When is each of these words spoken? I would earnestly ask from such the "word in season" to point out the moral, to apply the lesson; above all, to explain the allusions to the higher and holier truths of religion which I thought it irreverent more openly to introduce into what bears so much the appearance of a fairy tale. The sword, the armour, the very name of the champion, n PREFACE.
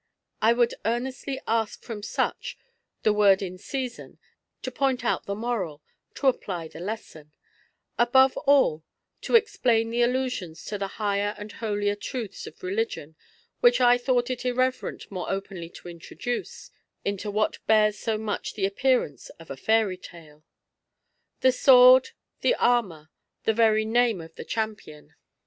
I 0.41 0.53
would 0.53 0.73
earnestly 0.83 1.39
ask 1.47 1.83
from 1.83 2.01
such 2.01 2.57
the 3.03 3.13
"word 3.13 3.43
in 3.43 3.59
season" 3.59 4.17
to 4.63 4.71
point 4.71 5.05
out 5.05 5.27
the 5.27 5.35
moral, 5.35 5.83
to 6.15 6.25
apply 6.25 6.69
the 6.69 6.79
lesson; 6.79 7.31
above 7.99 8.35
all, 8.37 8.83
to 9.21 9.35
explain 9.35 9.91
the 9.91 10.01
allusions 10.01 10.65
to 10.65 10.79
the 10.79 10.87
higher 10.97 11.35
and 11.37 11.51
holier 11.51 11.93
truths 11.95 12.47
of 12.47 12.63
religion 12.63 13.15
which 13.59 13.79
I 13.79 13.99
thought 13.99 14.31
it 14.31 14.43
irreverent 14.43 15.11
more 15.11 15.29
openly 15.29 15.69
to 15.69 15.87
introduce 15.87 16.71
into 17.05 17.29
what 17.29 17.63
bears 17.67 17.99
so 17.99 18.17
much 18.17 18.55
the 18.55 18.65
appearance 18.65 19.29
of 19.37 19.51
a 19.51 19.55
fairy 19.55 19.97
tale. 19.97 20.43
The 21.41 21.51
sword, 21.51 22.09
the 22.39 22.55
armour, 22.55 23.11
the 23.43 23.53
very 23.53 23.85
name 23.85 24.19
of 24.19 24.33
the 24.33 24.45
champion, 24.45 24.97
n 24.97 25.03
PREFACE. 25.09 25.17